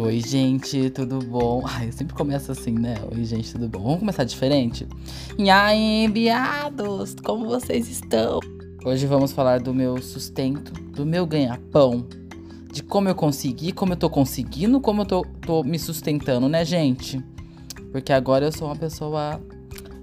Oi, 0.00 0.20
gente, 0.20 0.90
tudo 0.90 1.18
bom? 1.18 1.60
Ai, 1.66 1.88
eu 1.88 1.92
sempre 1.92 2.14
começo 2.14 2.52
assim, 2.52 2.70
né? 2.70 2.94
Oi, 3.10 3.24
gente, 3.24 3.50
tudo 3.50 3.68
bom? 3.68 3.82
Vamos 3.82 3.98
começar 3.98 4.22
diferente? 4.22 4.86
E 5.36 5.50
aí, 5.50 6.06
viados, 6.06 7.16
como 7.16 7.46
vocês 7.46 7.88
estão? 7.88 8.38
Hoje 8.84 9.08
vamos 9.08 9.32
falar 9.32 9.58
do 9.58 9.74
meu 9.74 10.00
sustento, 10.00 10.72
do 10.92 11.04
meu 11.04 11.26
ganha-pão, 11.26 12.06
de 12.72 12.80
como 12.80 13.08
eu 13.08 13.14
consegui, 13.16 13.72
como 13.72 13.94
eu 13.94 13.96
tô 13.96 14.08
conseguindo, 14.08 14.80
como 14.80 15.02
eu 15.02 15.04
tô, 15.04 15.26
tô 15.44 15.64
me 15.64 15.80
sustentando, 15.80 16.48
né, 16.48 16.64
gente? 16.64 17.20
Porque 17.90 18.12
agora 18.12 18.44
eu 18.44 18.52
sou 18.52 18.68
uma 18.68 18.76
pessoa 18.76 19.40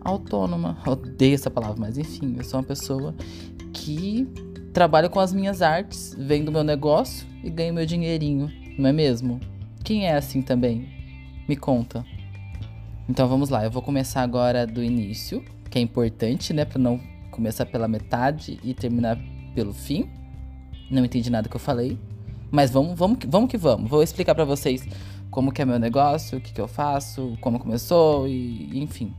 autônoma. 0.01 0.77
Odeio 0.85 1.35
essa 1.35 1.49
palavra, 1.49 1.77
mas 1.79 1.97
enfim, 1.97 2.35
eu 2.37 2.43
sou 2.43 2.59
uma 2.59 2.65
pessoa 2.65 3.15
que 3.71 4.27
trabalha 4.73 5.07
com 5.07 5.21
as 5.21 5.31
minhas 5.31 5.61
artes, 5.61 6.13
vendo 6.19 6.51
meu 6.51 6.65
negócio 6.65 7.25
e 7.41 7.49
ganho 7.49 7.73
meu 7.73 7.85
dinheirinho, 7.85 8.51
não 8.77 8.89
é 8.89 8.91
mesmo? 8.91 9.39
Quem 9.85 10.07
é 10.07 10.15
assim 10.15 10.41
também? 10.41 10.89
Me 11.47 11.55
conta. 11.55 12.03
Então 13.07 13.27
vamos 13.27 13.49
lá, 13.49 13.63
eu 13.63 13.69
vou 13.69 13.83
começar 13.83 14.23
agora 14.23 14.65
do 14.65 14.83
início, 14.83 15.45
que 15.69 15.77
é 15.77 15.81
importante, 15.81 16.51
né, 16.53 16.65
para 16.65 16.79
não 16.79 16.99
começar 17.29 17.67
pela 17.67 17.87
metade 17.87 18.59
e 18.63 18.73
terminar 18.73 19.15
pelo 19.53 19.71
fim. 19.71 20.09
Não 20.89 21.05
entendi 21.05 21.29
nada 21.29 21.47
que 21.47 21.55
eu 21.55 21.59
falei, 21.59 21.99
mas 22.49 22.71
vamos, 22.71 22.97
vamos, 22.97 23.19
vamos 23.27 23.47
que 23.47 23.57
vamos. 23.57 23.87
Vou 23.87 24.01
explicar 24.01 24.33
para 24.33 24.43
vocês 24.43 24.87
como 25.29 25.51
que 25.51 25.61
é 25.61 25.65
meu 25.65 25.77
negócio, 25.77 26.39
o 26.39 26.41
que 26.41 26.51
que 26.51 26.59
eu 26.59 26.67
faço, 26.67 27.37
como 27.39 27.59
começou 27.59 28.27
e 28.27 28.79
enfim. 28.79 29.13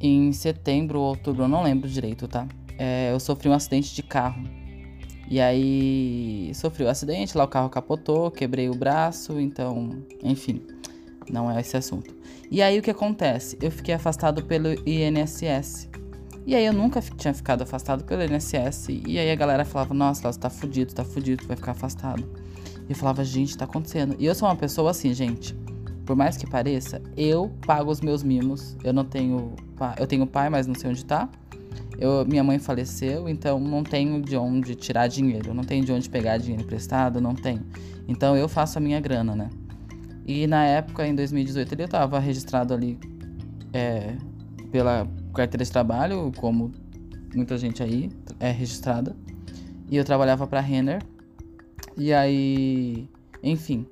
Em 0.00 0.30
setembro 0.30 1.00
ou 1.00 1.06
outubro, 1.06 1.42
eu 1.42 1.48
não 1.48 1.64
lembro 1.64 1.88
direito, 1.88 2.28
tá? 2.28 2.46
É, 2.78 3.10
eu 3.10 3.18
sofri 3.18 3.48
um 3.48 3.52
acidente 3.52 3.92
de 3.92 4.04
carro 4.04 4.40
e 5.28 5.40
aí 5.40 6.52
sofri 6.54 6.84
o 6.84 6.86
um 6.86 6.90
acidente, 6.90 7.36
lá 7.36 7.44
o 7.44 7.48
carro 7.48 7.68
capotou, 7.70 8.30
quebrei 8.30 8.68
o 8.68 8.74
braço, 8.74 9.40
então, 9.40 10.02
enfim, 10.22 10.62
não 11.30 11.50
é 11.50 11.60
esse 11.60 11.76
assunto. 11.76 12.14
E 12.50 12.62
aí 12.62 12.78
o 12.78 12.82
que 12.82 12.90
acontece? 12.90 13.58
Eu 13.60 13.70
fiquei 13.70 13.94
afastado 13.94 14.44
pelo 14.44 14.68
INSS. 14.86 15.88
E 16.46 16.54
aí 16.54 16.66
eu 16.66 16.74
nunca 16.74 17.00
tinha 17.00 17.32
ficado 17.32 17.62
afastado 17.62 18.04
pelo 18.04 18.22
INSS. 18.22 18.88
E 19.06 19.18
aí 19.18 19.30
a 19.30 19.34
galera 19.34 19.64
falava, 19.64 19.94
nossa, 19.94 20.30
você 20.30 20.38
tá 20.38 20.50
fudido, 20.50 20.94
tá 20.94 21.04
fudido, 21.04 21.46
vai 21.46 21.56
ficar 21.56 21.72
afastado. 21.72 22.22
E 22.86 22.92
eu 22.92 22.96
falava, 22.96 23.24
gente, 23.24 23.56
tá 23.56 23.64
acontecendo. 23.64 24.14
E 24.18 24.26
eu 24.26 24.34
sou 24.34 24.46
uma 24.46 24.56
pessoa 24.56 24.90
assim, 24.90 25.14
gente. 25.14 25.56
Por 26.04 26.14
mais 26.14 26.36
que 26.36 26.46
pareça, 26.46 27.00
eu 27.16 27.50
pago 27.66 27.90
os 27.90 28.02
meus 28.02 28.22
mimos. 28.22 28.76
Eu 28.84 28.92
não 28.92 29.04
tenho. 29.04 29.54
Eu 29.98 30.06
tenho 30.06 30.26
pai, 30.26 30.50
mas 30.50 30.66
não 30.66 30.74
sei 30.74 30.90
onde 30.90 31.02
tá. 31.02 31.30
Eu, 31.98 32.24
minha 32.26 32.42
mãe 32.42 32.58
faleceu, 32.58 33.28
então 33.28 33.58
não 33.60 33.82
tenho 33.82 34.20
de 34.20 34.36
onde 34.36 34.74
tirar 34.74 35.06
dinheiro, 35.06 35.54
não 35.54 35.62
tenho 35.62 35.84
de 35.84 35.92
onde 35.92 36.10
pegar 36.10 36.38
dinheiro 36.38 36.62
emprestado, 36.62 37.20
não 37.20 37.34
tenho. 37.34 37.62
Então 38.08 38.36
eu 38.36 38.48
faço 38.48 38.78
a 38.78 38.80
minha 38.80 39.00
grana, 39.00 39.34
né? 39.34 39.50
E 40.26 40.46
na 40.46 40.64
época, 40.64 41.06
em 41.06 41.14
2018, 41.14 41.72
ele 41.72 41.84
estava 41.84 42.18
registrado 42.18 42.74
ali 42.74 42.98
é, 43.72 44.16
pela 44.72 45.06
carteira 45.34 45.64
de 45.64 45.70
trabalho, 45.70 46.32
como 46.36 46.72
muita 47.34 47.56
gente 47.58 47.82
aí 47.82 48.10
é 48.40 48.50
registrada. 48.50 49.14
E 49.90 49.96
eu 49.96 50.04
trabalhava 50.04 50.46
para 50.46 50.60
Renner. 50.60 51.02
E 51.96 52.12
aí, 52.12 53.08
enfim, 53.42 53.86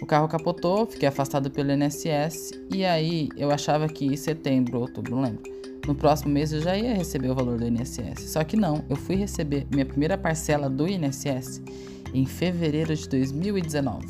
o 0.00 0.06
carro 0.06 0.28
capotou, 0.28 0.86
fiquei 0.86 1.08
afastado 1.08 1.50
pelo 1.50 1.72
INSS. 1.72 2.52
E 2.72 2.84
aí 2.84 3.28
eu 3.36 3.50
achava 3.50 3.88
que 3.88 4.06
em 4.06 4.16
setembro, 4.16 4.80
outubro, 4.80 5.16
não 5.16 5.22
lembro 5.22 5.51
no 5.86 5.94
próximo 5.94 6.32
mês 6.32 6.52
eu 6.52 6.60
já 6.60 6.76
ia 6.76 6.94
receber 6.94 7.30
o 7.30 7.34
valor 7.34 7.58
do 7.58 7.66
INSS. 7.66 8.30
Só 8.30 8.44
que 8.44 8.56
não, 8.56 8.84
eu 8.88 8.96
fui 8.96 9.16
receber 9.16 9.66
minha 9.70 9.84
primeira 9.86 10.16
parcela 10.16 10.70
do 10.70 10.86
INSS 10.86 11.60
em 12.14 12.24
fevereiro 12.24 12.94
de 12.94 13.08
2019. 13.08 14.06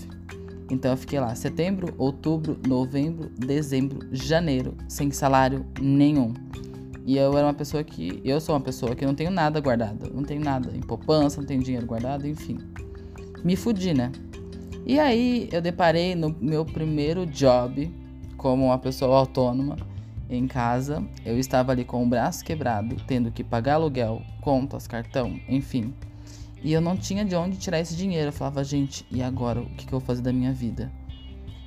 Então 0.70 0.91
eu 0.91 0.97
fiquei 0.97 1.20
lá 1.20 1.34
setembro, 1.34 1.95
outubro, 1.98 2.59
novembro, 2.67 3.31
dezembro, 3.37 4.06
janeiro, 4.12 4.74
sem 4.89 5.11
salário 5.11 5.67
nenhum. 5.80 6.33
E 7.05 7.17
eu 7.17 7.36
era 7.36 7.47
uma 7.47 7.55
pessoa 7.55 7.83
que. 7.83 8.20
Eu 8.24 8.41
sou 8.41 8.55
uma 8.55 8.61
pessoa 8.61 8.95
que 8.95 9.05
não 9.05 9.14
tenho 9.14 9.30
nada 9.30 9.61
guardado. 9.61 10.11
Não 10.14 10.23
tenho 10.23 10.41
nada 10.41 10.70
em 10.74 10.80
poupança, 10.80 11.41
não 11.41 11.47
tenho 11.47 11.63
dinheiro 11.63 11.86
guardado, 11.86 12.27
enfim. 12.29 12.58
Me 13.42 13.57
fudi, 13.57 13.92
né? 13.92 14.13
E 14.86 15.01
aí 15.01 15.48
eu 15.52 15.61
deparei 15.61 16.14
no 16.14 16.35
meu 16.41 16.64
primeiro 16.64 17.27
job 17.27 17.92
como 18.36 18.67
uma 18.67 18.79
pessoa 18.79 19.18
autônoma 19.18 19.77
em 20.37 20.47
casa, 20.47 21.05
eu 21.25 21.39
estava 21.39 21.73
ali 21.73 21.85
com 21.85 22.03
o 22.03 22.09
braço 22.09 22.45
quebrado, 22.45 22.97
tendo 23.07 23.31
que 23.31 23.45
pagar 23.45 23.75
aluguel, 23.75 24.23
contas, 24.41 24.87
cartão, 24.87 25.39
enfim. 25.48 25.93
E 26.63 26.73
eu 26.73 26.81
não 26.81 26.97
tinha 26.97 27.25
de 27.25 27.35
onde 27.35 27.59
tirar 27.59 27.81
esse 27.81 27.97
dinheiro. 27.97 28.29
Eu 28.29 28.33
falava, 28.33 28.63
gente, 28.63 29.05
e 29.11 29.23
agora? 29.23 29.61
O 29.61 29.67
que, 29.71 29.87
eu 29.87 29.98
vou 29.98 30.01
fazer 30.01 30.23
da 30.23 30.33
minha 30.33 30.53
vida? 30.53 30.92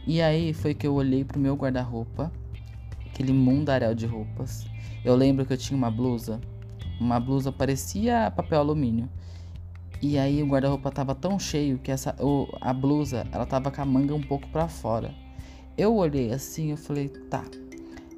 E 0.08 0.22
aí 0.22 0.54
foi 0.54 0.74
que 0.74 0.88
eu 0.88 0.94
olhei 0.94 1.26
pro 1.26 1.40
meu 1.40 1.56
guarda-roupa, 1.56 2.32
aquele 3.06 3.34
mundaréu 3.34 3.94
de 3.94 4.06
roupas. 4.06 4.66
Eu 5.04 5.16
lembro 5.16 5.46
que 5.46 5.52
eu 5.52 5.58
tinha 5.58 5.78
uma 5.78 5.92
blusa, 5.92 6.40
uma 7.00 7.20
blusa 7.20 7.52
parecia 7.52 8.32
papel 8.36 8.60
alumínio. 8.60 9.10
E 10.02 10.18
aí 10.18 10.42
o 10.42 10.48
guarda-roupa 10.48 10.92
tava 10.92 11.14
tão 11.14 11.38
cheio 11.38 11.78
que 11.78 11.92
essa, 11.92 12.16
a 12.62 12.74
blusa, 12.74 13.28
ela 13.32 13.46
tava 13.46 13.72
com 13.72 13.82
a 13.82 13.86
manga 13.86 14.16
um 14.16 14.22
pouco 14.22 14.48
para 14.48 14.68
fora. 14.68 15.14
Eu 15.78 15.96
olhei 15.96 16.32
assim, 16.32 16.72
eu 16.72 16.78
falei, 16.78 17.10
tá, 17.10 17.44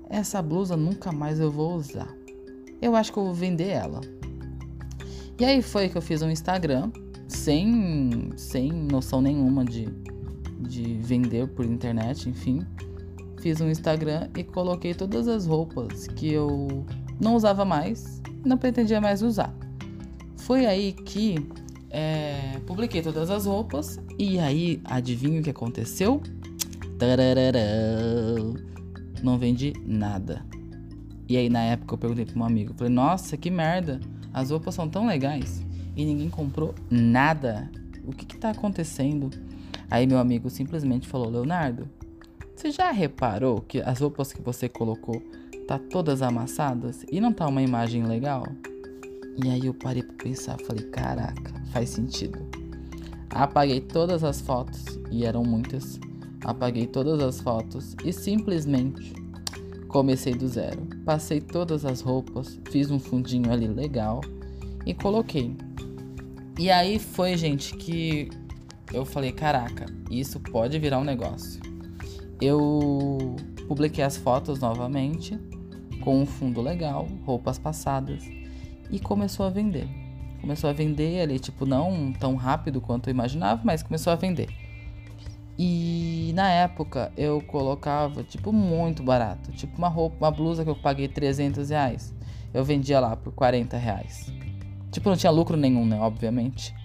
essa 0.09 0.41
blusa 0.41 0.75
nunca 0.75 1.11
mais 1.11 1.39
eu 1.39 1.51
vou 1.51 1.75
usar. 1.75 2.13
Eu 2.81 2.95
acho 2.95 3.11
que 3.11 3.19
eu 3.19 3.25
vou 3.25 3.33
vender 3.33 3.69
ela. 3.69 4.01
E 5.39 5.45
aí 5.45 5.61
foi 5.61 5.89
que 5.89 5.97
eu 5.97 6.01
fiz 6.01 6.21
um 6.21 6.29
Instagram 6.29 6.91
sem, 7.27 8.31
sem 8.35 8.71
noção 8.71 9.21
nenhuma 9.21 9.63
de, 9.63 9.87
de 10.59 10.95
vender 10.95 11.47
por 11.47 11.65
internet, 11.65 12.29
enfim. 12.29 12.65
Fiz 13.39 13.61
um 13.61 13.69
Instagram 13.69 14.29
e 14.35 14.43
coloquei 14.43 14.93
todas 14.93 15.27
as 15.27 15.45
roupas 15.45 16.07
que 16.07 16.31
eu 16.31 16.85
não 17.19 17.35
usava 17.35 17.63
mais 17.63 18.17
não 18.47 18.57
pretendia 18.57 19.01
mais 19.01 19.21
usar. 19.21 19.53
Foi 20.37 20.65
aí 20.65 20.93
que 20.93 21.35
é, 21.89 22.59
publiquei 22.65 23.01
todas 23.01 23.29
as 23.29 23.45
roupas 23.45 23.99
e 24.17 24.39
aí 24.39 24.81
adivinha 24.85 25.39
o 25.39 25.43
que 25.43 25.49
aconteceu? 25.49 26.21
Não 29.23 29.37
vendi 29.37 29.73
nada. 29.85 30.45
E 31.27 31.35
aí 31.35 31.49
na 31.49 31.61
época 31.61 31.93
eu 31.93 31.97
perguntei 31.97 32.25
para 32.25 32.39
um 32.39 32.45
amigo, 32.45 32.73
falei: 32.73 32.93
"Nossa, 32.93 33.35
que 33.35 33.51
merda. 33.51 33.99
As 34.33 34.51
roupas 34.51 34.75
são 34.75 34.87
tão 34.87 35.07
legais 35.07 35.65
e 35.95 36.05
ninguém 36.05 36.29
comprou 36.29 36.73
nada. 36.89 37.69
O 38.05 38.11
que 38.11 38.25
que 38.25 38.37
tá 38.37 38.51
acontecendo?" 38.51 39.29
Aí 39.89 40.05
meu 40.05 40.19
amigo 40.19 40.49
simplesmente 40.49 41.07
falou: 41.07 41.29
"Leonardo, 41.29 41.89
você 42.55 42.71
já 42.71 42.91
reparou 42.91 43.61
que 43.61 43.81
as 43.81 43.99
roupas 43.99 44.31
que 44.31 44.41
você 44.41 44.69
colocou 44.69 45.21
tá 45.67 45.77
todas 45.77 46.21
amassadas 46.21 47.05
e 47.11 47.19
não 47.19 47.33
tá 47.33 47.47
uma 47.47 47.61
imagem 47.61 48.03
legal?" 48.03 48.43
E 49.43 49.49
aí 49.49 49.65
eu 49.65 49.73
parei 49.73 50.03
para 50.03 50.15
pensar, 50.15 50.57
falei: 50.65 50.85
"Caraca, 50.85 51.53
faz 51.71 51.89
sentido." 51.89 52.39
Apaguei 53.29 53.81
todas 53.81 54.23
as 54.23 54.41
fotos 54.41 54.85
e 55.11 55.25
eram 55.25 55.43
muitas 55.43 55.99
Apaguei 56.47 56.87
todas 56.87 57.19
as 57.19 57.41
fotos 57.41 57.93
e 58.05 58.13
simplesmente 58.13 59.13
comecei 59.89 60.33
do 60.33 60.47
zero. 60.47 60.87
Passei 61.03 61.41
todas 61.41 61.83
as 61.83 61.99
roupas, 61.99 62.57
fiz 62.71 62.89
um 62.89 62.97
fundinho 62.97 63.51
ali 63.51 63.67
legal 63.67 64.21
e 64.85 64.93
coloquei. 64.93 65.57
E 66.57 66.71
aí 66.71 66.99
foi, 66.99 67.35
gente, 67.35 67.75
que 67.75 68.29
eu 68.93 69.03
falei: 69.03 69.33
caraca, 69.33 69.87
isso 70.09 70.39
pode 70.39 70.79
virar 70.79 70.99
um 70.99 71.03
negócio. 71.03 71.61
Eu 72.39 73.35
publiquei 73.67 74.03
as 74.03 74.15
fotos 74.15 74.59
novamente 74.61 75.37
com 75.99 76.21
um 76.21 76.25
fundo 76.25 76.61
legal, 76.61 77.09
roupas 77.25 77.59
passadas 77.59 78.23
e 78.89 79.01
começou 79.01 79.45
a 79.45 79.49
vender. 79.49 79.85
Começou 80.39 80.69
a 80.69 80.73
vender 80.73 81.19
ali, 81.19 81.39
tipo, 81.39 81.65
não 81.65 82.13
tão 82.13 82.35
rápido 82.35 82.79
quanto 82.79 83.09
eu 83.09 83.11
imaginava, 83.11 83.61
mas 83.65 83.83
começou 83.83 84.13
a 84.13 84.15
vender. 84.15 84.47
E 85.57 86.31
na 86.35 86.49
época 86.49 87.11
eu 87.17 87.41
colocava, 87.41 88.23
tipo, 88.23 88.53
muito 88.53 89.01
barato. 89.01 89.51
Tipo, 89.51 89.77
uma 89.77 89.87
roupa, 89.87 90.17
uma 90.19 90.31
blusa 90.31 90.63
que 90.63 90.69
eu 90.69 90.75
paguei 90.75 91.07
300 91.07 91.69
reais. 91.69 92.13
Eu 92.53 92.63
vendia 92.63 92.99
lá 92.99 93.15
por 93.15 93.33
40 93.33 93.75
reais. 93.75 94.31
Tipo, 94.91 95.09
não 95.09 95.17
tinha 95.17 95.31
lucro 95.31 95.57
nenhum, 95.57 95.85
né? 95.85 95.99
Obviamente. 95.99 96.75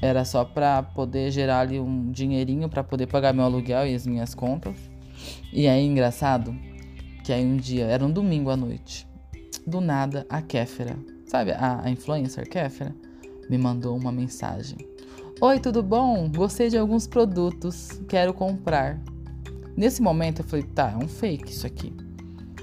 Era 0.00 0.24
só 0.24 0.44
pra 0.44 0.82
poder 0.82 1.30
gerar 1.30 1.60
ali 1.60 1.78
um 1.78 2.10
dinheirinho 2.10 2.68
para 2.68 2.82
poder 2.82 3.06
pagar 3.06 3.32
meu 3.32 3.44
aluguel 3.44 3.86
e 3.86 3.94
as 3.94 4.06
minhas 4.06 4.34
contas. 4.34 4.76
E 5.52 5.68
aí, 5.68 5.84
engraçado, 5.84 6.56
que 7.22 7.32
aí 7.32 7.44
um 7.44 7.56
dia, 7.56 7.84
era 7.84 8.04
um 8.04 8.10
domingo 8.10 8.50
à 8.50 8.56
noite. 8.56 9.06
Do 9.64 9.80
nada, 9.80 10.26
a 10.28 10.42
Kéfera, 10.42 10.98
sabe 11.26 11.52
a, 11.52 11.82
a 11.84 11.90
influencer 11.90 12.48
Kéfera, 12.48 12.92
me 13.48 13.56
mandou 13.56 13.96
uma 13.96 14.10
mensagem. 14.10 14.78
Oi, 15.44 15.58
tudo 15.58 15.82
bom? 15.82 16.30
Gostei 16.30 16.68
de 16.68 16.78
alguns 16.78 17.08
produtos, 17.08 18.00
quero 18.06 18.32
comprar. 18.32 19.02
Nesse 19.76 20.00
momento 20.00 20.38
eu 20.38 20.44
falei, 20.44 20.64
tá, 20.64 20.92
é 20.92 20.96
um 20.96 21.08
fake 21.08 21.50
isso 21.50 21.66
aqui. 21.66 21.92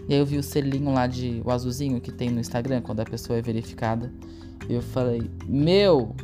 E 0.07 0.13
aí 0.13 0.19
eu 0.21 0.25
vi 0.25 0.37
o 0.37 0.41
selinho 0.41 0.93
lá 0.93 1.05
de 1.05 1.41
o 1.43 1.51
azulzinho 1.51 1.99
que 1.99 2.09
tem 2.09 2.29
no 2.29 2.39
Instagram 2.39 2.81
quando 2.81 3.01
a 3.01 3.03
pessoa 3.03 3.37
é 3.37 3.41
verificada. 3.41 4.13
Eu 4.69 4.81
falei, 4.81 5.29
meu, 5.45 6.15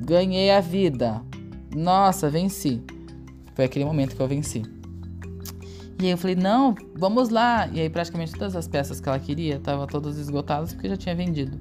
ganhei 0.00 0.50
a 0.50 0.60
vida. 0.60 1.20
Nossa, 1.76 2.30
venci. 2.30 2.82
Foi 3.54 3.66
aquele 3.66 3.84
momento 3.84 4.16
que 4.16 4.22
eu 4.22 4.28
venci. 4.28 4.62
E 6.00 6.06
aí 6.06 6.10
eu 6.10 6.16
falei, 6.16 6.36
não, 6.36 6.74
vamos 6.96 7.28
lá. 7.28 7.68
E 7.68 7.80
aí 7.80 7.90
praticamente 7.90 8.32
todas 8.32 8.56
as 8.56 8.66
peças 8.66 8.98
que 8.98 9.06
ela 9.10 9.18
queria 9.18 9.56
estavam 9.56 9.86
todas 9.86 10.16
esgotadas 10.16 10.72
porque 10.72 10.86
eu 10.86 10.92
já 10.92 10.96
tinha 10.96 11.14
vendido. 11.14 11.60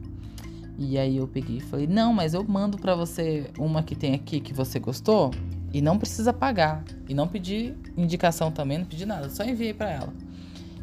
E 0.81 0.97
aí 0.97 1.17
eu 1.17 1.27
peguei 1.27 1.57
e 1.57 1.59
falei, 1.59 1.85
não, 1.85 2.13
mas 2.13 2.33
eu 2.33 2.41
mando 2.41 2.77
para 2.77 2.95
você 2.95 3.51
uma 3.59 3.83
que 3.83 3.93
tem 3.93 4.15
aqui 4.15 4.39
que 4.39 4.53
você 4.53 4.79
gostou 4.79 5.29
e 5.73 5.81
não 5.81 5.99
precisa 5.99 6.31
pagar. 6.31 6.85
E 7.07 7.13
não 7.13 7.27
pedir 7.27 7.75
indicação 7.97 8.49
também, 8.49 8.77
não 8.77 8.85
pedi 8.85 9.05
nada, 9.05 9.29
só 9.29 9.43
enviei 9.43 9.73
para 9.73 9.91
ela. 9.91 10.13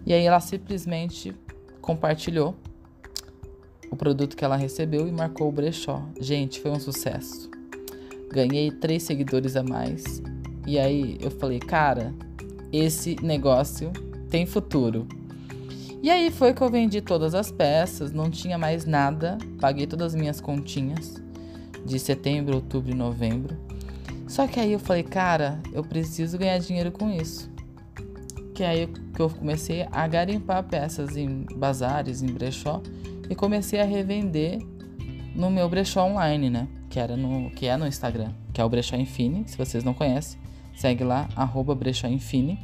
E 0.04 0.12
aí 0.12 0.22
ela 0.22 0.38
simplesmente 0.38 1.34
compartilhou 1.80 2.54
o 3.90 3.96
produto 3.96 4.36
que 4.36 4.44
ela 4.44 4.54
recebeu 4.54 5.08
e 5.08 5.12
marcou 5.12 5.48
o 5.48 5.52
brechó. 5.52 6.02
Gente, 6.20 6.60
foi 6.60 6.70
um 6.70 6.78
sucesso. 6.78 7.50
Ganhei 8.30 8.70
três 8.70 9.02
seguidores 9.02 9.56
a 9.56 9.62
mais. 9.62 10.22
E 10.66 10.78
aí 10.78 11.16
eu 11.22 11.30
falei, 11.30 11.58
cara, 11.58 12.12
esse 12.70 13.16
negócio 13.22 13.90
tem 14.28 14.44
futuro. 14.44 15.08
E 16.06 16.10
aí 16.10 16.30
foi 16.30 16.54
que 16.54 16.62
eu 16.62 16.70
vendi 16.70 17.00
todas 17.00 17.34
as 17.34 17.50
peças, 17.50 18.12
não 18.12 18.30
tinha 18.30 18.56
mais 18.56 18.86
nada, 18.86 19.38
paguei 19.60 19.88
todas 19.88 20.14
as 20.14 20.14
minhas 20.14 20.40
continhas 20.40 21.20
de 21.84 21.98
setembro, 21.98 22.54
outubro 22.54 22.92
e 22.92 22.94
novembro. 22.94 23.56
Só 24.28 24.46
que 24.46 24.60
aí 24.60 24.70
eu 24.70 24.78
falei, 24.78 25.02
cara, 25.02 25.60
eu 25.72 25.82
preciso 25.82 26.38
ganhar 26.38 26.58
dinheiro 26.58 26.92
com 26.92 27.10
isso. 27.10 27.50
Que 28.54 28.62
aí 28.62 28.86
que 28.86 29.20
eu 29.20 29.28
comecei 29.28 29.84
a 29.90 30.06
garimpar 30.06 30.62
peças 30.62 31.16
em 31.16 31.44
bazares, 31.56 32.22
em 32.22 32.32
brechó 32.32 32.80
e 33.28 33.34
comecei 33.34 33.80
a 33.80 33.84
revender 33.84 34.64
no 35.34 35.50
meu 35.50 35.68
brechó 35.68 36.06
online, 36.06 36.48
né? 36.48 36.68
Que 36.88 37.00
era 37.00 37.16
no 37.16 37.50
que 37.50 37.66
é 37.66 37.76
no 37.76 37.84
Instagram, 37.84 38.30
que 38.52 38.60
é 38.60 38.64
o 38.64 38.68
Brechó 38.68 38.94
Infine, 38.94 39.42
se 39.48 39.58
vocês 39.58 39.82
não 39.82 39.92
conhecem, 39.92 40.38
segue 40.72 41.02
lá 41.02 41.28
arroba 41.34 41.74
Brechó 41.74 42.06
Infine. 42.06 42.60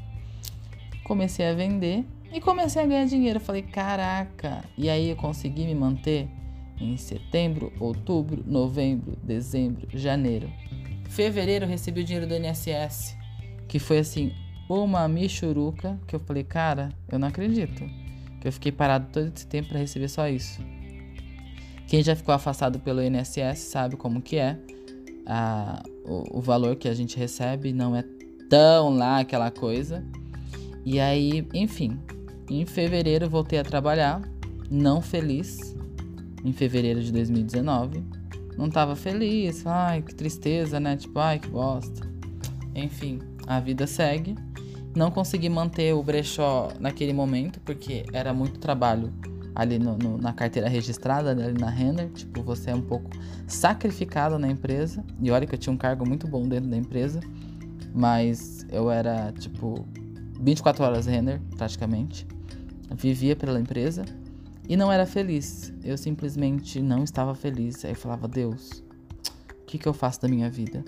Comecei 1.03 1.45
a 1.45 1.53
vender 1.55 2.07
e 2.33 2.41
comecei 2.41 2.83
a 2.83 2.87
ganhar 2.87 3.07
dinheiro. 3.07 3.39
Falei, 3.39 3.63
caraca! 3.63 4.65
E 4.77 4.89
aí 4.89 5.11
eu 5.11 5.17
consegui 5.17 5.67
me 5.67 5.75
manter 5.75 6.29
em 6.81 6.97
setembro, 6.97 7.73
outubro, 7.79 8.43
novembro, 8.47 9.17
dezembro, 9.23 9.87
janeiro. 9.97 10.51
Fevereiro 11.09 11.67
eu 11.67 11.69
recebi 11.69 12.01
o 12.01 12.05
dinheiro 12.05 12.27
do 12.27 12.35
INSS, 12.35 13.17
que 13.69 13.79
foi 13.79 13.99
assim, 13.99 14.33
uma 14.69 15.07
michuruca, 15.07 16.01
que 16.07 16.17
eu 16.17 16.21
falei, 16.21 16.43
cara, 16.43 16.89
eu 17.11 17.19
não 17.19 17.29
acredito. 17.29 17.85
Que 18.41 18.49
eu 18.49 18.53
fiquei 18.53 18.73
parado 18.73 19.07
todo 19.13 19.31
esse 19.35 19.47
tempo 19.47 19.69
para 19.69 19.79
receber 19.79 20.09
só 20.09 20.29
isso. 20.29 20.61
Quem 21.87 22.03
já 22.03 22.17
ficou 22.17 22.35
afastado 22.35 22.81
pelo 22.81 23.03
INSS 23.03 23.59
sabe 23.59 23.97
como 23.97 24.23
que 24.23 24.37
é. 24.37 24.59
A, 25.27 25.83
o, 26.05 26.39
o 26.39 26.41
valor 26.41 26.75
que 26.75 26.89
a 26.89 26.95
gente 26.95 27.17
recebe 27.17 27.73
não 27.73 27.95
é 27.95 28.03
tão 28.49 28.91
lá 28.91 29.21
aquela 29.21 29.51
coisa. 29.51 30.05
E 30.85 30.99
aí, 30.99 31.47
enfim, 31.55 32.01
em 32.61 32.67
fevereiro 32.67 33.29
voltei 33.29 33.59
a 33.59 33.65
trabalhar, 33.65 34.21
não 34.71 35.01
feliz, 35.01 35.75
em 36.45 36.53
fevereiro 36.53 37.03
de 37.03 37.13
2019. 37.13 38.03
Não 38.57 38.69
tava 38.69 38.95
feliz, 38.95 39.67
ai 39.67 40.03
que 40.03 40.15
tristeza, 40.15 40.79
né? 40.79 40.97
Tipo, 40.97 41.19
ai 41.19 41.39
que 41.39 41.49
bosta. 41.49 42.07
Enfim, 42.75 43.21
a 43.47 43.61
vida 43.61 43.87
segue. 43.87 44.35
Não 44.95 45.11
consegui 45.11 45.49
manter 45.49 45.95
o 45.95 46.03
brechó 46.03 46.69
naquele 46.79 47.13
momento, 47.13 47.61
porque 47.61 48.05
era 48.13 48.35
muito 48.35 48.61
trabalho 48.61 49.13
ali 49.55 49.79
no, 49.79 49.97
no, 49.97 50.19
na 50.19 50.33
carteira 50.33 50.69
registrada, 50.69 51.35
né, 51.35 51.47
ali 51.47 51.59
na 51.59 51.71
Renner. 51.71 52.11
Tipo, 52.11 52.43
você 52.43 52.71
é 52.71 52.75
um 52.75 52.83
pouco 52.83 53.11
sacrificado 53.47 54.39
na 54.39 54.49
empresa. 54.49 55.03
E 55.21 55.31
olha 55.31 55.47
que 55.47 55.55
eu 55.55 55.59
tinha 55.59 55.73
um 55.73 55.79
cargo 55.79 56.07
muito 56.07 56.27
bom 56.27 56.47
dentro 56.47 56.69
da 56.69 56.77
empresa. 56.77 57.21
Mas 57.95 58.67
eu 58.71 58.91
era, 58.91 59.33
tipo, 59.33 59.87
24 60.43 60.85
horas 60.85 61.07
Renner, 61.07 61.41
praticamente. 61.57 62.27
vivia 62.97 63.37
pela 63.37 63.61
empresa 63.61 64.05
e 64.69 64.77
não 64.77 64.91
era 64.91 65.07
feliz. 65.07 65.73
Eu 65.85 65.97
simplesmente 65.97 66.81
não 66.81 67.05
estava 67.05 67.35
feliz. 67.35 67.85
Aí 67.85 67.93
eu 67.93 67.97
falava, 67.97 68.27
Deus, 68.27 68.83
o 69.51 69.65
que, 69.67 69.79
que 69.79 69.87
eu 69.87 69.93
faço 69.93 70.21
da 70.21 70.29
minha 70.29 70.51
vida? 70.51 70.85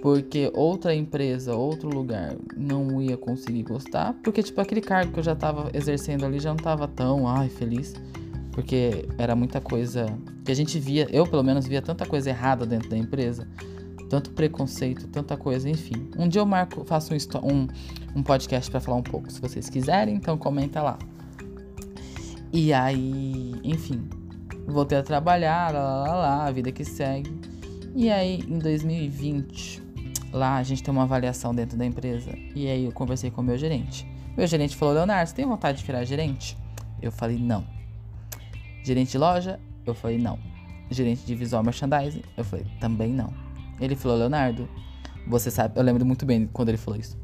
Porque 0.00 0.50
outra 0.54 0.94
empresa, 0.94 1.54
outro 1.54 1.88
lugar 1.88 2.36
não 2.56 3.02
ia 3.02 3.16
conseguir 3.16 3.62
gostar. 3.64 4.14
Porque, 4.22 4.42
tipo, 4.42 4.60
aquele 4.60 4.80
cargo 4.80 5.12
que 5.12 5.18
eu 5.18 5.24
já 5.24 5.32
estava 5.32 5.70
exercendo 5.74 6.24
ali 6.24 6.38
já 6.38 6.50
não 6.50 6.56
estava 6.56 6.86
tão, 6.86 7.26
ai, 7.26 7.48
feliz. 7.48 7.94
Porque 8.52 9.08
era 9.18 9.34
muita 9.34 9.60
coisa 9.60 10.06
que 10.44 10.52
a 10.52 10.54
gente 10.54 10.78
via, 10.78 11.08
eu 11.10 11.26
pelo 11.26 11.42
menos 11.42 11.66
via 11.66 11.82
tanta 11.82 12.06
coisa 12.06 12.30
errada 12.30 12.64
dentro 12.64 12.88
da 12.88 12.96
empresa 12.96 13.48
tanto 14.08 14.30
preconceito, 14.32 15.08
tanta 15.08 15.36
coisa, 15.36 15.68
enfim. 15.68 16.10
Um 16.16 16.28
dia 16.28 16.40
eu 16.40 16.46
marco, 16.46 16.84
faço 16.84 17.12
um, 17.12 17.16
um, 17.42 17.68
um 18.16 18.22
podcast 18.22 18.70
para 18.70 18.80
falar 18.80 18.98
um 18.98 19.02
pouco, 19.02 19.30
se 19.30 19.40
vocês 19.40 19.68
quiserem, 19.68 20.14
então 20.14 20.36
comenta 20.36 20.82
lá. 20.82 20.98
E 22.52 22.72
aí, 22.72 23.54
enfim, 23.64 24.08
voltei 24.66 24.98
a 24.98 25.02
trabalhar, 25.02 25.72
lá, 25.72 26.02
lá, 26.02 26.14
lá, 26.14 26.46
a 26.46 26.50
vida 26.52 26.70
que 26.70 26.84
segue. 26.84 27.30
E 27.94 28.10
aí, 28.10 28.44
em 28.48 28.58
2020, 28.58 29.82
lá 30.32 30.56
a 30.56 30.62
gente 30.62 30.82
tem 30.82 30.92
uma 30.92 31.02
avaliação 31.02 31.54
dentro 31.54 31.76
da 31.76 31.84
empresa. 31.84 32.30
E 32.54 32.68
aí 32.68 32.84
eu 32.84 32.92
conversei 32.92 33.30
com 33.30 33.40
o 33.40 33.44
meu 33.44 33.58
gerente. 33.58 34.06
Meu 34.36 34.46
gerente 34.46 34.76
falou: 34.76 34.94
Leonardo, 34.94 35.30
você 35.30 35.36
tem 35.36 35.46
vontade 35.46 35.78
de 35.78 35.84
virar 35.84 36.04
gerente? 36.04 36.56
Eu 37.00 37.12
falei: 37.12 37.38
não. 37.38 37.64
Gerente 38.84 39.12
de 39.12 39.18
loja? 39.18 39.60
Eu 39.86 39.94
falei: 39.94 40.18
não. 40.18 40.38
Gerente 40.90 41.24
de 41.24 41.34
visual 41.34 41.62
merchandising? 41.62 42.22
Eu 42.36 42.44
falei: 42.44 42.66
também 42.80 43.12
não. 43.12 43.32
Ele 43.80 43.96
falou, 43.96 44.18
Leonardo, 44.18 44.68
você 45.26 45.50
sabe, 45.50 45.78
eu 45.78 45.82
lembro 45.82 46.04
muito 46.04 46.24
bem 46.24 46.48
quando 46.52 46.68
ele 46.68 46.78
falou 46.78 46.98
isso. 46.98 47.18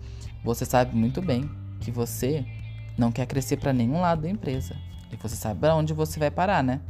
Você 0.45 0.65
sabe 0.65 0.97
muito 0.97 1.21
bem 1.21 1.51
que 1.81 1.91
você 1.91 2.45
não 2.97 3.13
quer 3.13 3.27
crescer 3.27 3.57
para 3.57 3.73
nenhum 3.73 4.01
lado 4.01 4.23
da 4.23 4.29
empresa. 4.29 4.75
E 5.13 5.17
você 5.17 5.37
sabe 5.37 5.61
para 5.61 5.75
onde 5.75 5.93
você 5.93 6.19
vai 6.19 6.31
parar, 6.31 6.63
né? 6.63 6.81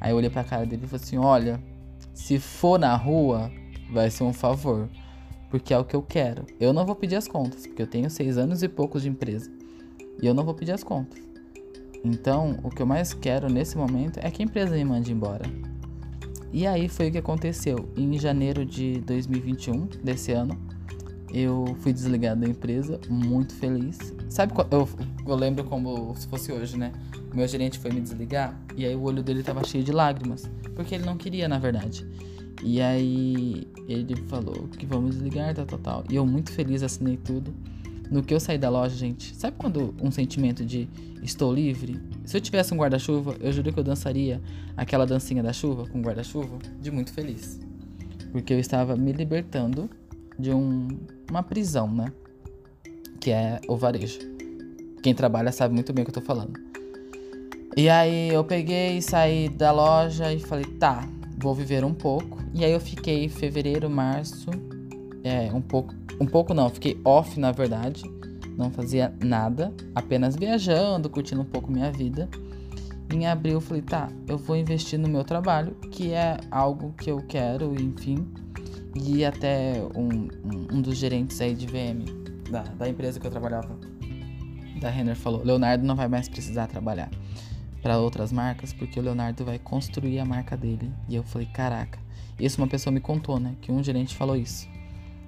Aí 0.00 0.10
eu 0.12 0.16
olhei 0.16 0.30
pra 0.30 0.42
cara 0.42 0.64
dele 0.66 0.82
e 0.84 0.88
falei 0.88 1.04
assim: 1.04 1.18
Olha, 1.18 1.60
se 2.12 2.38
for 2.38 2.78
na 2.78 2.94
rua, 2.96 3.50
vai 3.92 4.10
ser 4.10 4.24
um 4.24 4.32
favor. 4.32 4.88
Porque 5.50 5.74
é 5.74 5.78
o 5.78 5.84
que 5.84 5.96
eu 5.96 6.02
quero. 6.02 6.46
Eu 6.60 6.72
não 6.72 6.86
vou 6.86 6.94
pedir 6.94 7.16
as 7.16 7.26
contas, 7.26 7.66
porque 7.66 7.82
eu 7.82 7.86
tenho 7.86 8.08
seis 8.08 8.38
anos 8.38 8.62
e 8.62 8.68
poucos 8.68 9.02
de 9.02 9.08
empresa. 9.08 9.50
E 10.22 10.26
eu 10.26 10.32
não 10.32 10.44
vou 10.44 10.54
pedir 10.54 10.72
as 10.72 10.84
contas. 10.84 11.20
Então, 12.04 12.58
o 12.62 12.70
que 12.70 12.80
eu 12.80 12.86
mais 12.86 13.12
quero 13.12 13.48
nesse 13.48 13.76
momento 13.76 14.18
é 14.22 14.30
que 14.30 14.42
a 14.42 14.44
empresa 14.44 14.74
me 14.74 14.84
mande 14.84 15.12
embora. 15.12 15.44
E 16.52 16.66
aí 16.66 16.88
foi 16.88 17.08
o 17.08 17.12
que 17.12 17.18
aconteceu. 17.18 17.88
Em 17.96 18.18
janeiro 18.18 18.64
de 18.64 19.00
2021, 19.00 19.86
desse 20.02 20.32
ano, 20.32 20.58
eu 21.32 21.76
fui 21.80 21.92
desligado 21.92 22.40
da 22.40 22.48
empresa, 22.48 23.00
muito 23.08 23.54
feliz. 23.54 23.98
Sabe, 24.28 24.52
eu, 24.70 24.88
eu 25.26 25.34
lembro 25.36 25.64
como 25.64 26.14
se 26.16 26.26
fosse 26.26 26.52
hoje, 26.52 26.76
né? 26.76 26.92
O 27.32 27.36
meu 27.36 27.46
gerente 27.46 27.78
foi 27.78 27.92
me 27.92 28.00
desligar 28.00 28.60
e 28.76 28.84
aí 28.84 28.94
o 28.94 29.02
olho 29.02 29.22
dele 29.22 29.42
tava 29.42 29.62
cheio 29.64 29.84
de 29.84 29.92
lágrimas, 29.92 30.50
porque 30.74 30.96
ele 30.96 31.04
não 31.04 31.16
queria, 31.16 31.48
na 31.48 31.58
verdade. 31.58 32.04
E 32.62 32.80
aí 32.80 33.68
ele 33.88 34.16
falou 34.28 34.68
que 34.76 34.84
vamos 34.84 35.14
desligar, 35.14 35.54
tal, 35.54 35.66
tal, 35.66 35.78
tal. 35.78 36.04
E 36.10 36.16
eu 36.16 36.26
muito 36.26 36.50
feliz 36.50 36.82
assinei 36.82 37.16
tudo. 37.16 37.54
No 38.10 38.24
que 38.24 38.34
eu 38.34 38.40
saí 38.40 38.58
da 38.58 38.68
loja, 38.68 38.96
gente, 38.96 39.36
sabe 39.36 39.56
quando 39.56 39.94
um 40.02 40.10
sentimento 40.10 40.64
de 40.64 40.88
estou 41.22 41.54
livre? 41.54 42.00
Se 42.24 42.36
eu 42.36 42.40
tivesse 42.40 42.74
um 42.74 42.76
guarda-chuva, 42.76 43.36
eu 43.38 43.52
juro 43.52 43.72
que 43.72 43.78
eu 43.78 43.84
dançaria 43.84 44.40
aquela 44.76 45.06
dancinha 45.06 45.42
da 45.42 45.52
chuva 45.52 45.86
com 45.86 46.02
guarda-chuva 46.02 46.58
de 46.80 46.90
muito 46.90 47.12
feliz. 47.12 47.60
Porque 48.32 48.52
eu 48.52 48.58
estava 48.58 48.96
me 48.96 49.12
libertando 49.12 49.88
de 50.36 50.50
um, 50.50 50.88
uma 51.30 51.42
prisão, 51.42 51.88
né? 51.92 52.12
Que 53.20 53.30
é 53.30 53.60
o 53.68 53.76
varejo. 53.76 54.18
Quem 55.02 55.14
trabalha 55.14 55.52
sabe 55.52 55.72
muito 55.72 55.92
bem 55.92 56.02
o 56.02 56.04
que 56.04 56.10
eu 56.10 56.20
tô 56.20 56.26
falando. 56.26 56.58
E 57.76 57.88
aí 57.88 58.30
eu 58.30 58.42
peguei, 58.42 59.00
saí 59.00 59.48
da 59.48 59.70
loja 59.70 60.32
e 60.32 60.40
falei, 60.40 60.64
tá, 60.64 61.08
vou 61.38 61.54
viver 61.54 61.84
um 61.84 61.94
pouco. 61.94 62.38
E 62.52 62.64
aí 62.64 62.72
eu 62.72 62.80
fiquei 62.80 63.28
fevereiro, 63.28 63.88
março, 63.88 64.50
é, 65.22 65.52
um 65.52 65.60
pouco 65.60 65.94
um 66.20 66.26
pouco 66.26 66.52
não, 66.52 66.68
fiquei 66.68 67.00
off 67.04 67.38
na 67.40 67.50
verdade. 67.50 68.02
Não 68.56 68.70
fazia 68.70 69.14
nada, 69.24 69.72
apenas 69.94 70.36
viajando, 70.36 71.08
curtindo 71.08 71.40
um 71.40 71.46
pouco 71.46 71.72
minha 71.72 71.90
vida. 71.90 72.28
Em 73.12 73.26
abril 73.26 73.54
eu 73.54 73.60
falei, 73.60 73.82
tá, 73.82 74.08
eu 74.28 74.36
vou 74.36 74.54
investir 74.54 74.98
no 74.98 75.08
meu 75.08 75.24
trabalho, 75.24 75.74
que 75.90 76.12
é 76.12 76.36
algo 76.50 76.92
que 76.92 77.10
eu 77.10 77.18
quero, 77.26 77.74
enfim. 77.80 78.28
E 78.94 79.24
até 79.24 79.82
um, 79.96 80.28
um, 80.76 80.82
dos 80.82 80.96
gerentes 80.96 81.40
aí 81.40 81.54
de 81.54 81.66
VM, 81.66 82.04
da, 82.50 82.62
da 82.62 82.88
empresa 82.88 83.18
que 83.18 83.26
eu 83.26 83.30
trabalhava, 83.30 83.78
da 84.80 84.90
Renner, 84.90 85.16
falou: 85.16 85.42
Leonardo 85.42 85.84
não 85.84 85.96
vai 85.96 86.06
mais 86.06 86.28
precisar 86.28 86.66
trabalhar 86.66 87.10
para 87.82 87.98
outras 87.98 88.30
marcas, 88.30 88.72
porque 88.72 89.00
o 89.00 89.02
Leonardo 89.02 89.44
vai 89.44 89.58
construir 89.58 90.18
a 90.18 90.24
marca 90.24 90.56
dele. 90.56 90.92
E 91.08 91.16
eu 91.16 91.22
falei: 91.22 91.46
caraca. 91.46 91.98
Isso 92.38 92.60
uma 92.60 92.68
pessoa 92.68 92.92
me 92.92 93.00
contou, 93.00 93.40
né? 93.40 93.54
Que 93.60 93.72
um 93.72 93.82
gerente 93.82 94.14
falou 94.14 94.36
isso. 94.36 94.68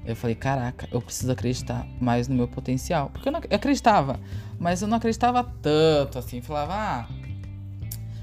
Eu 0.04 0.16
falei, 0.16 0.34
caraca, 0.34 0.88
eu 0.90 1.00
preciso 1.00 1.30
acreditar 1.30 1.86
mais 2.00 2.26
no 2.26 2.34
meu 2.34 2.48
potencial. 2.48 3.10
Porque 3.10 3.28
eu, 3.28 3.32
não, 3.32 3.40
eu 3.48 3.56
acreditava, 3.56 4.18
mas 4.58 4.82
eu 4.82 4.88
não 4.88 4.96
acreditava 4.96 5.44
tanto 5.62 6.18
assim. 6.18 6.40
Falava, 6.40 6.74
ah, 6.74 7.08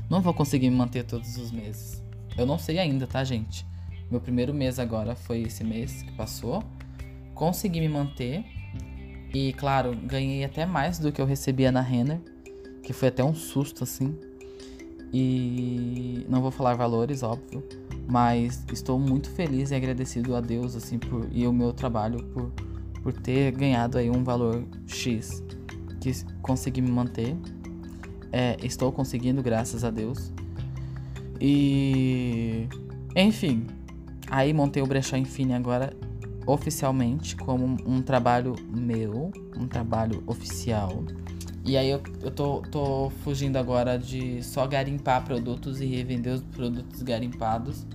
não 0.09 0.21
vou 0.21 0.33
conseguir 0.33 0.69
me 0.69 0.75
manter 0.75 1.03
todos 1.03 1.38
os 1.38 1.51
meses. 1.51 2.03
Eu 2.38 2.45
não 2.45 2.57
sei 2.57 2.79
ainda, 2.79 3.07
tá, 3.07 3.24
gente? 3.24 3.65
Meu 4.12 4.19
primeiro 4.19 4.53
mês 4.53 4.79
agora 4.79 5.15
foi 5.15 5.41
esse 5.43 5.63
mês 5.63 6.01
que 6.01 6.12
passou. 6.13 6.63
consegui 7.33 7.79
me 7.79 7.88
manter. 7.88 8.43
E, 9.33 9.53
claro, 9.53 9.95
ganhei 9.95 10.43
até 10.43 10.65
mais 10.65 10.98
do 10.98 11.12
que 11.12 11.21
eu 11.21 11.25
recebia 11.25 11.71
na 11.71 11.81
Renner, 11.81 12.19
que 12.83 12.91
foi 12.91 13.09
até 13.09 13.24
um 13.24 13.36
susto, 13.36 13.83
assim. 13.83 14.17
E 15.13 16.25
não 16.27 16.41
vou 16.41 16.51
falar 16.51 16.74
valores, 16.74 17.24
óbvio, 17.24 17.63
mas 18.10 18.66
estou 18.74 18.98
muito 18.98 19.30
feliz 19.30 19.70
e 19.70 19.75
agradecido 19.75 20.36
a 20.36 20.42
Deus, 20.42 20.75
assim, 20.75 20.98
por, 20.98 21.28
e 21.32 21.46
o 21.46 21.54
meu 21.54 21.72
trabalho 21.72 22.24
por, 22.34 22.51
por 23.04 23.13
ter 23.13 23.51
ganhado 23.51 24.00
aí 24.00 24.10
um 24.10 24.24
valor 24.24 24.66
X 24.88 25.44
que 26.01 26.12
consegui 26.42 26.82
me 26.82 26.89
manter. 26.89 27.38
É, 28.32 28.58
estou 28.63 28.92
conseguindo, 28.92 29.44
graças 29.44 29.84
a 29.84 29.92
Deus. 29.92 30.34
E. 31.39 32.68
Enfim. 33.16 33.68
Aí 34.32 34.54
montei 34.54 34.82
o 34.82 34.88
Brechó 34.88 35.16
Infine 35.16 35.54
agora 35.54 35.96
oficialmente 36.46 37.36
como 37.36 37.78
um 37.86 38.01
trabalho 38.01 38.56
meu, 38.70 39.32
um 39.56 39.68
trabalho 39.68 40.24
oficial. 40.25 41.04
E 41.63 41.78
aí 41.78 41.89
eu, 41.89 42.01
eu 42.22 42.32
tô, 42.32 42.62
tô 42.72 43.12
fugindo 43.24 43.58
agora 43.58 43.98
de 43.98 44.42
só 44.44 44.66
garimpar 44.66 45.24
produtos 45.25 45.82
e 45.82 45.86
revender 45.86 46.34
os 46.34 46.42
produtos 46.42 47.01
garimpados 47.04 47.86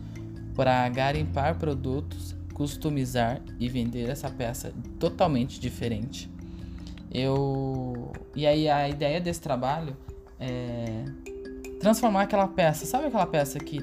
para 0.54 0.88
garimpar 0.88 1.58
produtos, 1.58 2.34
customizar 2.52 3.40
e 3.58 3.68
vender 3.68 4.08
essa 4.08 4.30
peça 4.30 4.73
totalmente 4.99 5.61
diferente. 5.61 6.30
Eu 7.11 8.12
e 8.34 8.46
aí 8.46 8.68
a 8.68 8.88
ideia 8.88 9.20
desse 9.20 9.40
trabalho 9.40 9.96
é 10.38 11.04
transformar 11.80 12.23
aquela 12.23 12.49
peça, 12.49 12.87
sabe 12.87 13.06
aquela 13.06 13.26
peça 13.26 13.58
que 13.58 13.78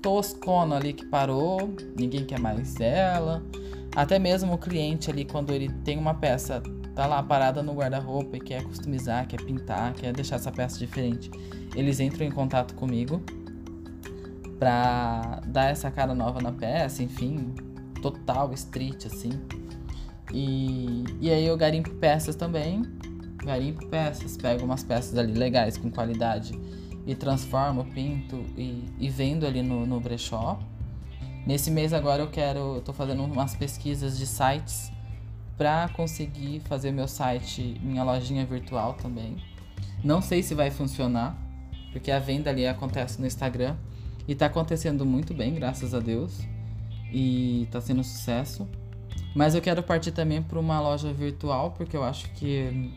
toscona 0.00 0.76
ali 0.76 0.92
que 0.92 1.04
parou, 1.04 1.74
ninguém 1.98 2.24
quer 2.24 2.38
mais 2.38 2.78
ela, 2.80 3.42
até 3.94 4.18
mesmo 4.18 4.54
o 4.54 4.58
cliente 4.58 5.10
ali 5.10 5.24
quando 5.24 5.52
ele 5.52 5.68
tem 5.84 5.98
uma 5.98 6.14
peça 6.14 6.62
tá 6.94 7.06
lá 7.06 7.22
parada 7.22 7.62
no 7.62 7.72
guarda-roupa 7.74 8.36
e 8.36 8.40
quer 8.40 8.62
customizar, 8.62 9.26
quer 9.26 9.42
pintar, 9.42 9.94
quer 9.94 10.12
deixar 10.12 10.36
essa 10.36 10.50
peça 10.50 10.78
diferente, 10.78 11.30
eles 11.74 12.00
entram 12.00 12.26
em 12.26 12.30
contato 12.30 12.74
comigo 12.74 13.22
pra 14.60 15.40
dar 15.46 15.70
essa 15.70 15.90
cara 15.90 16.14
nova 16.14 16.38
na 16.42 16.52
peça, 16.52 17.02
enfim, 17.02 17.54
total 18.02 18.52
street 18.52 19.06
assim. 19.06 19.30
E, 20.32 21.02
e 21.18 21.30
aí 21.30 21.46
eu 21.46 21.56
garimpo 21.56 21.90
peças 21.94 22.36
também, 22.36 22.82
garimpo 23.42 23.86
peças, 23.86 24.36
pego 24.36 24.64
umas 24.66 24.84
peças 24.84 25.16
ali 25.16 25.32
legais, 25.32 25.78
com 25.78 25.90
qualidade 25.90 26.52
e 27.06 27.14
transformo, 27.14 27.86
pinto 27.86 28.44
e, 28.54 28.84
e 28.98 29.08
vendo 29.08 29.46
ali 29.46 29.62
no, 29.62 29.86
no 29.86 29.98
brechó. 29.98 30.60
Nesse 31.46 31.70
mês 31.70 31.94
agora 31.94 32.22
eu 32.22 32.28
quero, 32.28 32.76
eu 32.76 32.82
tô 32.82 32.92
fazendo 32.92 33.24
umas 33.24 33.56
pesquisas 33.56 34.18
de 34.18 34.26
sites 34.26 34.92
para 35.56 35.88
conseguir 35.88 36.60
fazer 36.60 36.92
meu 36.92 37.08
site, 37.08 37.80
minha 37.82 38.04
lojinha 38.04 38.44
virtual 38.44 38.92
também. 38.92 39.38
Não 40.04 40.20
sei 40.20 40.42
se 40.42 40.54
vai 40.54 40.70
funcionar, 40.70 41.34
porque 41.92 42.10
a 42.10 42.18
venda 42.18 42.50
ali 42.50 42.66
acontece 42.66 43.18
no 43.18 43.26
Instagram 43.26 43.74
e 44.30 44.34
tá 44.36 44.46
acontecendo 44.46 45.04
muito 45.04 45.34
bem, 45.34 45.52
graças 45.56 45.92
a 45.92 45.98
Deus. 45.98 46.38
E 47.12 47.66
tá 47.72 47.80
sendo 47.80 48.04
sucesso. 48.04 48.64
Mas 49.34 49.56
eu 49.56 49.60
quero 49.60 49.82
partir 49.82 50.12
também 50.12 50.40
para 50.40 50.56
uma 50.56 50.80
loja 50.80 51.12
virtual, 51.12 51.72
porque 51.72 51.96
eu 51.96 52.04
acho 52.04 52.30
que 52.34 52.92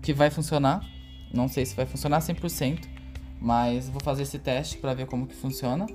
que 0.00 0.12
vai 0.12 0.30
funcionar. 0.30 0.88
Não 1.32 1.48
sei 1.48 1.66
se 1.66 1.74
vai 1.74 1.86
funcionar 1.86 2.20
100%, 2.20 2.86
mas 3.40 3.88
vou 3.88 4.00
fazer 4.00 4.22
esse 4.22 4.38
teste 4.38 4.78
para 4.78 4.94
ver 4.94 5.06
como 5.06 5.26
que 5.26 5.34
funciona. 5.34 5.86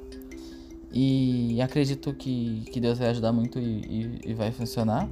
E 0.91 1.61
acredito 1.61 2.13
que, 2.13 2.65
que 2.69 2.81
Deus 2.81 2.99
vai 2.99 3.11
ajudar 3.11 3.31
muito 3.31 3.59
e, 3.59 3.63
e, 3.63 4.21
e 4.25 4.33
vai 4.33 4.51
funcionar. 4.51 5.07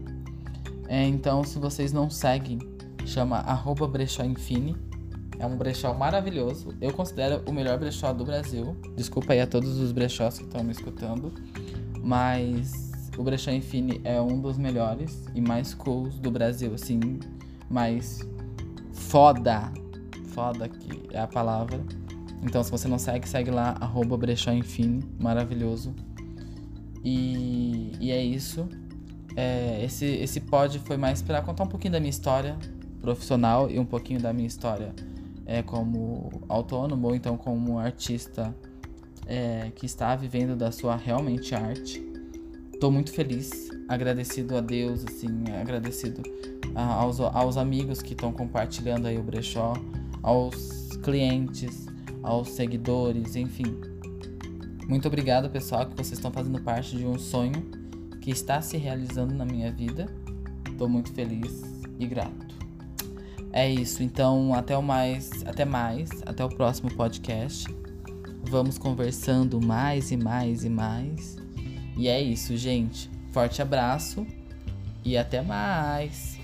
É, 0.90 1.06
então, 1.06 1.42
se 1.46 1.58
vocês 1.58 1.94
não 1.94 2.10
seguem, 2.10 2.60
chama 3.06 3.38
arroba 3.38 3.88
brechó 3.88 4.26
infine. 4.26 4.76
É 5.40 5.46
um 5.46 5.56
brechó 5.56 5.94
maravilhoso. 5.94 6.74
Eu 6.82 6.92
considero 6.94 7.44
o 7.46 7.52
melhor 7.52 7.78
brechó 7.78 8.12
do 8.12 8.26
Brasil. 8.26 8.76
Desculpa 8.96 9.34
aí 9.34 9.42
a 9.42 9.48
todos 9.48 9.78
os 9.78 9.92
brechós 9.92 10.38
que 10.38 10.46
estão 10.46 10.64
me 10.64 10.72
escutando. 10.72 11.32
Mas 12.02 13.12
o 13.18 13.24
brechó 13.24 13.52
infine 13.52 14.02
é 14.04 14.20
um 14.20 14.40
dos 14.40 14.58
melhores 14.58 15.24
e 15.36 15.42
mais 15.42 15.74
cools 15.74 16.20
do 16.20 16.32
Brasil, 16.32 16.74
assim, 16.74 17.20
mais 17.70 18.20
foda. 18.94 19.72
Foda 20.30 20.68
que 20.68 21.08
é 21.12 21.20
a 21.20 21.28
palavra. 21.28 21.80
Então, 22.44 22.64
se 22.64 22.72
você 22.72 22.88
não 22.88 23.00
segue, 23.00 23.28
segue 23.28 23.50
lá, 23.50 23.76
arroba 23.80 24.16
Brechó 24.16 24.52
Infine, 24.52 25.04
maravilhoso. 25.20 25.94
E, 27.04 27.92
e 28.00 28.12
é 28.12 28.24
isso. 28.24 28.68
É, 29.36 29.84
esse, 29.84 30.06
esse 30.06 30.40
pod 30.42 30.80
foi 30.80 30.98
mais 30.98 31.22
para 31.22 31.42
contar 31.42 31.64
um 31.64 31.68
pouquinho 31.68 31.94
da 31.94 32.00
minha 32.00 32.10
história 32.10 32.58
profissional 33.02 33.70
e 33.70 33.80
um 33.80 33.86
pouquinho 33.86 34.20
da 34.20 34.34
minha 34.34 34.48
história 34.48 34.94
é, 35.48 35.64
como 35.64 36.30
autônomo 36.50 37.08
ou 37.08 37.16
então 37.16 37.38
como 37.38 37.80
artista 37.80 38.54
é, 39.26 39.72
que 39.74 39.86
está 39.86 40.14
vivendo 40.16 40.56
da 40.56 40.72
sua 40.72 40.96
realmente 40.98 41.56
arte. 41.56 42.06
Tô 42.80 42.92
muito 42.92 43.12
feliz, 43.12 43.70
agradecido 43.88 44.58
a 44.58 44.62
Deus, 44.62 45.04
assim, 45.08 45.30
agradecido 45.60 46.22
aos, 46.76 47.20
aos 47.20 47.58
amigos 47.58 48.02
que 48.02 48.14
estão 48.14 48.32
compartilhando 48.32 49.08
aí 49.08 49.18
o 49.18 49.24
brechó, 49.24 49.74
aos 50.22 50.90
clientes, 51.02 51.88
aos 52.22 52.50
seguidores, 52.50 53.36
enfim. 53.36 53.80
Muito 54.88 55.08
obrigado, 55.08 55.50
pessoal, 55.50 55.86
que 55.86 55.96
vocês 55.96 56.14
estão 56.14 56.32
fazendo 56.32 56.62
parte 56.62 56.96
de 56.96 57.06
um 57.06 57.18
sonho 57.18 57.66
que 58.22 58.30
está 58.30 58.62
se 58.62 58.78
realizando 58.78 59.34
na 59.34 59.46
minha 59.46 59.72
vida. 59.72 60.06
Estou 60.70 60.88
muito 60.88 61.12
feliz 61.14 61.64
e 62.00 62.06
grato. 62.06 62.47
É 63.58 63.68
isso, 63.68 64.04
então 64.04 64.54
até 64.54 64.78
o 64.78 64.84
mais, 64.84 65.32
até 65.44 65.66
mais, 65.66 66.12
até 66.28 66.46
o 66.46 66.48
próximo 66.48 66.94
podcast. 66.94 67.66
Vamos 68.44 68.78
conversando 68.78 69.60
mais 69.60 70.12
e 70.12 70.16
mais 70.16 70.64
e 70.64 70.70
mais. 70.70 71.38
E 71.98 72.08
é 72.08 72.22
isso, 72.22 72.56
gente. 72.56 73.10
Forte 73.32 73.60
abraço 73.60 74.28
e 75.04 75.18
até 75.18 75.42
mais. 75.42 76.37